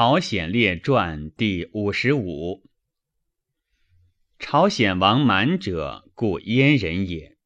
[0.00, 2.62] 朝鲜列传第五十五。
[4.38, 7.36] 朝鲜王满者，故燕人也。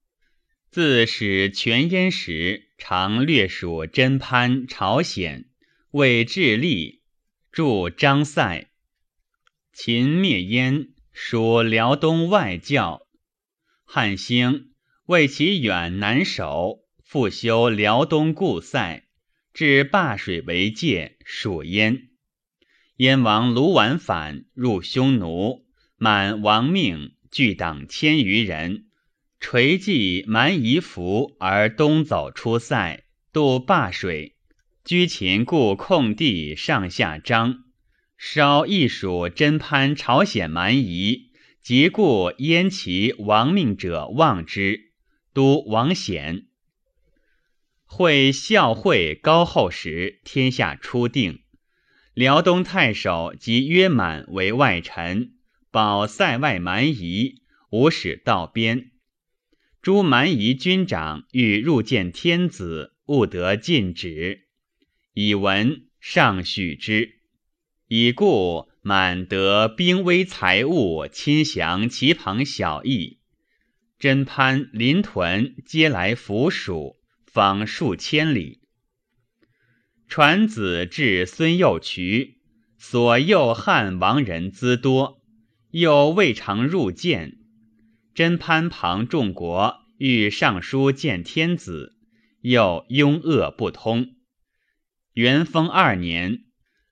[0.71, 5.47] 自始全燕时，常略属真潘、朝鲜，
[5.93, 7.01] 为智利，
[7.51, 8.69] 驻张塞。
[9.73, 13.07] 秦灭燕，属辽东外教。
[13.85, 14.73] 汉兴，
[15.07, 19.09] 为其远难守，复修辽东故塞，
[19.55, 22.11] 至灞水为界，属燕。
[23.03, 25.65] 燕王卢绾反，入匈奴，
[25.97, 28.85] 满亡命，聚党千余人，
[29.41, 33.03] 垂骑蛮夷服而东走出塞，
[33.33, 34.37] 渡灞水，
[34.85, 37.65] 居秦故空地上下张，
[38.17, 44.93] 稍亦属真潘朝鲜蛮夷，即故燕其亡命者望之，
[45.35, 46.47] 都王显。
[47.85, 51.42] 会孝惠高后时，天下初定。
[52.15, 55.33] 辽东太守及约满为外臣，
[55.71, 58.91] 保塞外蛮夷，无使道边。
[59.81, 64.47] 诸蛮夷军长欲入见天子，勿得禁止。
[65.15, 67.21] 以闻上许之。
[67.89, 73.21] 以故满得兵威财物，亲降其旁小邑。
[73.99, 78.62] 真潘、临屯皆来服属，方数千里。
[80.15, 82.37] 传子至孙幼渠，
[82.77, 85.23] 所右汉王人资多，
[85.71, 87.39] 又未尝入见。
[88.15, 91.95] 真潘庞众国欲上书见天子，
[92.43, 94.17] 又拥恶不通。
[95.15, 96.41] 元丰二年，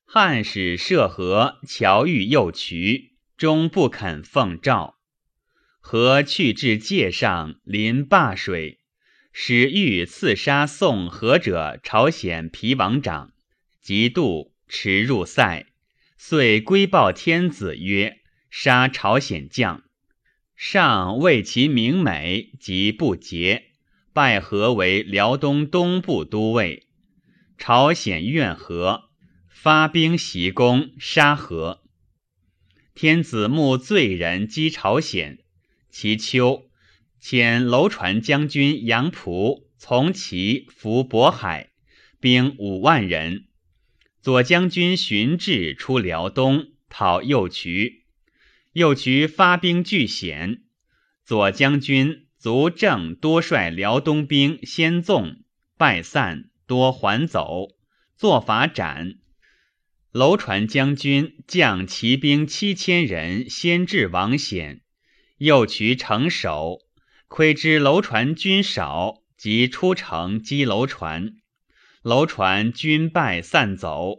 [0.06, 4.94] 汉使涉河侨遇幼渠，终不肯奉诏。
[5.80, 8.80] 河去至界上，临灞水。
[9.32, 13.32] 使欲刺杀宋何者，朝鲜皮王长，
[13.80, 15.66] 即度驰入塞，
[16.16, 18.18] 遂归报天子曰
[18.50, 19.84] ：“杀朝鲜将。”
[20.56, 23.70] 上谓其名美，即不节，
[24.12, 26.86] 拜何为辽东东部都尉。
[27.56, 29.10] 朝鲜怨何，
[29.48, 31.82] 发兵袭攻，杀何。
[32.94, 35.38] 天子慕罪人击朝鲜，
[35.88, 36.69] 其秋。
[37.22, 41.70] 遣楼船将军杨仆从其伏渤海，
[42.18, 43.44] 兵五万人。
[44.22, 48.04] 左将军荀至出辽东讨右渠，
[48.72, 50.62] 右渠发兵拒险。
[51.24, 55.36] 左将军卒正多率辽东兵先纵，
[55.76, 57.68] 败散，多还走，
[58.16, 59.16] 作法斩。
[60.10, 64.80] 楼船将军将骑兵七千人先至王显，
[65.36, 66.80] 右渠城守。
[67.32, 71.36] 窥知楼船军少，即出城击楼船，
[72.02, 74.18] 楼船军败散走。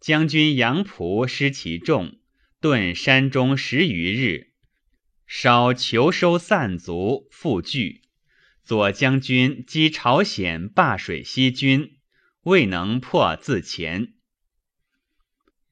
[0.00, 2.18] 将军杨仆失其众，
[2.60, 4.50] 遁山中十余日，
[5.26, 8.02] 稍求收散卒，复聚。
[8.62, 11.96] 左将军击朝鲜灞水西军，
[12.42, 14.12] 未能破自前。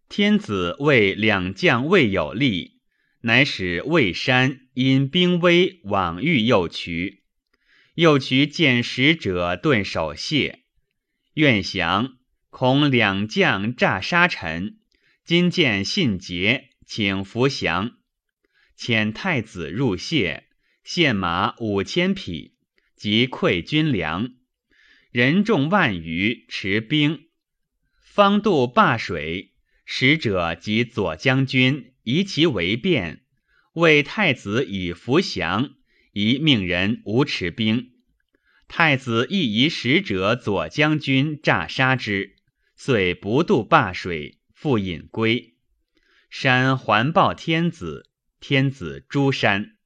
[0.08, 2.81] 天子谓两将未有力。
[3.20, 7.23] 乃使魏山因兵危往遇右渠，
[7.95, 10.65] 右渠见使者顿首谢，
[11.35, 12.19] 愿降，
[12.51, 14.79] 恐两将诈杀臣，
[15.25, 17.93] 今见信节，请伏降。
[18.77, 20.49] 遣太子入谢，
[20.83, 22.56] 献马五千匹，
[22.97, 24.35] 及馈军粮，
[25.12, 27.29] 人众万余，持兵，
[28.01, 29.53] 方渡灞水。
[29.87, 33.24] 使者及左将军疑其为变，
[33.75, 35.75] 谓太子以伏降，
[36.12, 37.91] 宜命人无持兵。
[38.69, 42.37] 太子亦疑使者左将军诈杀之，
[42.77, 45.55] 遂不渡灞水，复引归。
[46.31, 48.09] 山还报天子，
[48.39, 49.77] 天子诛山。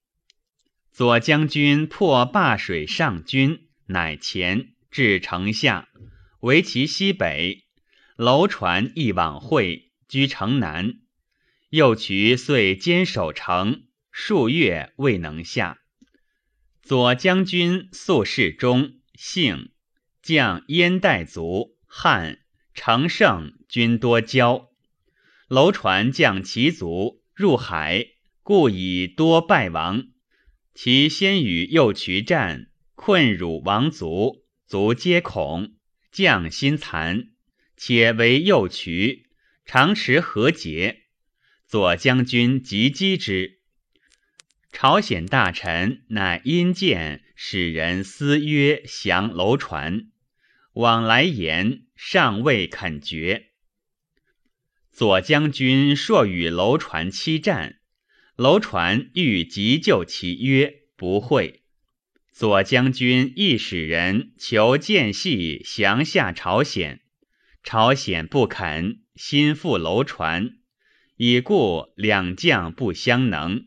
[0.93, 5.89] 左将军破灞水上军，乃前至城下，
[6.41, 7.65] 围其西北，
[8.17, 9.87] 楼船亦往会。
[10.09, 11.01] 居城南，
[11.71, 15.79] 右渠遂坚守城数月，未能下。
[16.81, 19.73] 左将军宿世忠，姓
[20.23, 22.39] 将燕代族，汉
[22.73, 24.69] 成胜军多骄，
[25.47, 28.07] 楼船将其族入海，
[28.43, 30.05] 故以多败亡。
[30.75, 35.75] 其先与右渠战，困辱王族，卒皆恐，
[36.11, 37.29] 将心残，
[37.77, 39.27] 且为右渠。
[39.67, 41.03] 常持和节，
[41.69, 43.59] 左将军急击之。
[44.73, 50.07] 朝鲜大臣乃因见使人私约降楼船，
[50.73, 53.49] 往来言尚未肯决。
[54.91, 57.77] 左将军朔与楼船期战，
[58.35, 61.65] 楼船欲急救其约，不会。
[62.33, 67.03] 左将军亦使人求见隙降下朝鲜，
[67.63, 70.57] 朝鲜不肯，心腹楼船，
[71.19, 73.67] 已故两将不相能。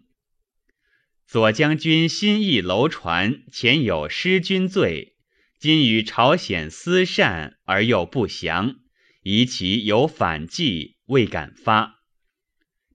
[1.27, 5.15] 左将军心意楼船前有失君罪，
[5.59, 8.77] 今与朝鲜私善而又不降，
[9.21, 10.97] 疑其有反计。
[11.07, 11.99] 未敢发，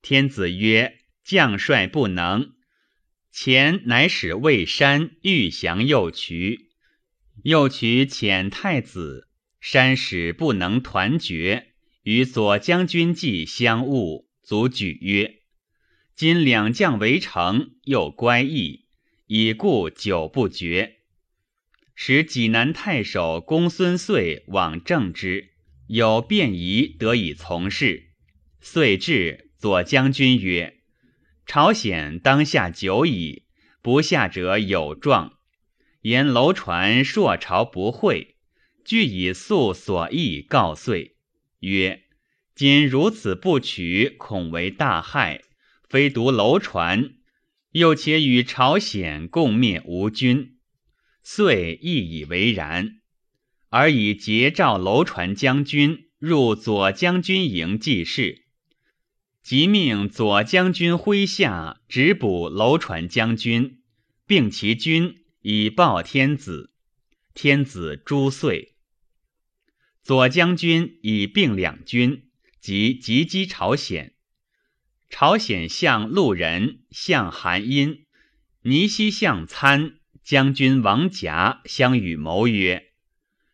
[0.01, 2.55] 天子曰：“将帅不能。”
[3.31, 6.71] 前乃使魏山欲降右渠，
[7.45, 9.29] 右渠遣太子，
[9.61, 11.75] 山使不能团决，
[12.05, 15.41] 与左将军计相误，卒举曰
[16.15, 18.85] ：“今两将围城，又乖异，
[19.27, 20.99] 已故久不决。”
[21.97, 25.49] 使济南太守公孙遂往正之，
[25.89, 28.13] 有便宜得以从事。
[28.61, 30.79] 遂至，左将军曰
[31.45, 33.47] ：“朝鲜当下久矣，
[33.83, 35.41] 不下者有状。
[36.03, 38.37] 言楼船朔朝不会，
[38.85, 41.17] 俱以素所意告遂，
[41.59, 42.05] 曰：
[42.57, 45.43] 今如此不取，恐为大害。
[45.91, 47.13] 非独楼船，
[47.73, 50.57] 又且与朝鲜共灭吴军。
[51.23, 53.03] 遂亦以为然，
[53.69, 58.47] 而以节召楼船将军入左将军营记事。”
[59.45, 63.83] 即命左将军麾下直捕楼船将军，
[64.27, 66.73] 并其军以报天子。
[67.35, 68.73] 天子诛遂。
[70.03, 72.26] 左将军以并两军，
[72.67, 74.13] 即击击朝鲜。
[75.09, 78.07] 朝鲜相陆人、相韩殷、
[78.63, 82.89] 尼西相参将军王甲相与谋曰：“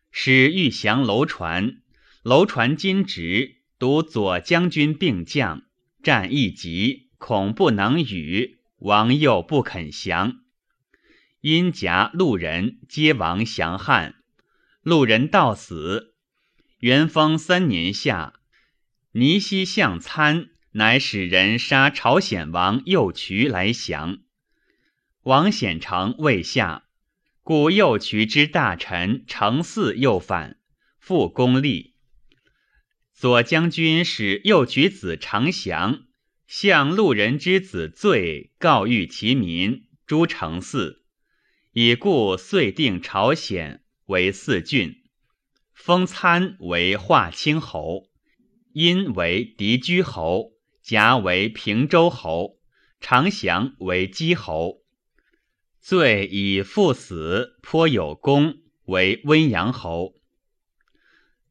[0.09, 1.83] 使欲降楼船，
[2.23, 5.61] 楼船今直，独左将军并将。”
[6.01, 10.39] 战一急，恐不能与王，又不肯降。
[11.39, 14.15] 因夹路人皆亡降汉，
[14.81, 16.15] 路人到死。
[16.79, 18.33] 元丰三年夏，
[19.15, 24.23] 尼西相参乃使人杀朝鲜王右渠来降。
[25.21, 26.85] 王显成未下，
[27.43, 30.57] 故右渠之大臣程嗣又反，
[30.97, 31.93] 复攻立。
[33.13, 36.05] 左将军使右渠子长祥
[36.47, 41.01] 向路人之子罪告谕其民，诸城嗣，
[41.71, 45.03] 以故遂定朝鲜为四郡，
[45.71, 48.09] 封参为华清侯，
[48.73, 52.57] 殷为狄居侯，贾为平州侯，
[52.99, 54.81] 长祥为姬侯。
[55.79, 58.55] 罪以父死颇有功，
[58.85, 60.15] 为温阳侯。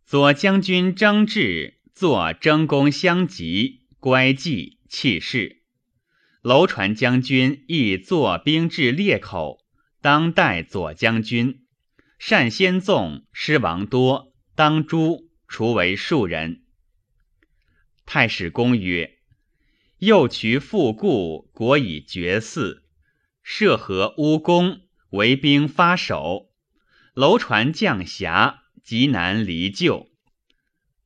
[0.04, 5.62] 左将军张志作征功相及，乖迹弃势。
[6.42, 9.58] 楼船将军亦作兵至列口，
[10.00, 11.60] 当代左将军。
[12.18, 16.62] 单先纵失亡多，当诛，除为庶人。
[18.14, 19.20] 太史公曰：
[20.00, 22.82] 右渠复故，国以绝嗣。
[23.42, 24.82] 涉河乌公，
[25.12, 26.50] 为兵发守。
[27.14, 28.64] 楼船将峡。
[28.84, 30.10] 极难离救，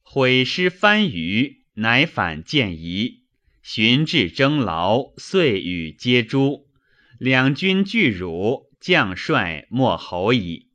[0.02, 3.22] 毁师番禺，乃反建夷，
[3.62, 6.66] 寻至征劳，遂与皆诛。
[7.20, 10.65] 两军俱辱，将帅莫侯矣。